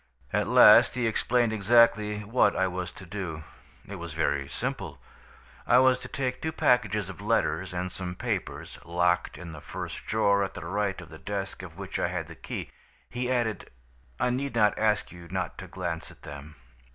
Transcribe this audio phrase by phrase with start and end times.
[0.33, 3.43] "At last he explained exactly what I was to do.
[3.87, 4.99] It was very simple.
[5.67, 10.07] I was to take two packages of letters and some papers, locked in the first
[10.07, 12.71] drawer at the right of the desk of which I had the key.
[13.11, 13.69] He added:
[14.19, 16.55] "'I need not ask you not to glance at them.'